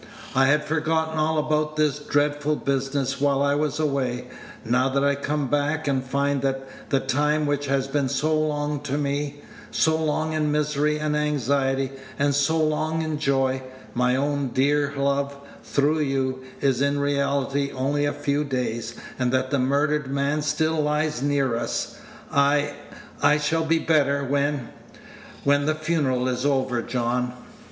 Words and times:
"I 0.33 0.47
had 0.47 0.65
forgotten 0.65 1.19
all 1.19 1.37
about 1.37 1.75
this 1.75 1.99
dreadful 1.99 2.55
business 2.55 3.21
while 3.21 3.43
I 3.43 3.53
was 3.53 3.79
away. 3.79 4.29
Now 4.65 4.89
that 4.89 5.03
I 5.03 5.13
come 5.13 5.45
back, 5.47 5.87
and 5.87 6.03
find 6.03 6.41
that 6.41 6.89
the 6.89 6.99
time 6.99 7.45
which 7.45 7.67
has 7.67 7.87
been 7.87 8.09
so 8.09 8.35
long 8.35 8.79
to 8.79 8.97
me 8.97 9.41
so 9.69 9.95
long 9.95 10.33
in 10.33 10.51
misery 10.51 10.97
and 10.97 11.15
anxiety, 11.15 11.91
and 12.17 12.33
so 12.33 12.57
long 12.57 13.03
in 13.03 13.19
joy, 13.19 13.61
my 13.93 14.15
own 14.15 14.47
dear 14.47 14.91
love, 14.97 15.35
through 15.63 15.99
you 15.99 16.45
is 16.61 16.81
in 16.81 16.99
reality 16.99 17.71
only 17.71 18.05
a 18.05 18.11
few 18.11 18.43
days, 18.43 18.95
and 19.19 19.31
that 19.31 19.51
the 19.51 19.59
murdered 19.59 20.07
man 20.09 20.41
still 20.41 20.81
lies 20.81 21.21
near 21.21 21.55
us, 21.55 21.99
I 22.31 22.73
I 23.21 23.37
shall 23.37 23.65
be 23.65 23.77
better 23.77 24.23
when 24.23 24.69
when 25.43 25.67
the 25.67 25.75
funeral 25.75 26.27
is 26.27 26.43
over, 26.43 26.81
John." 26.81 27.33